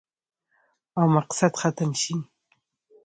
او 0.97 1.03
مقصد 1.15 1.51
ختم 1.61 1.91
شي 2.01 2.15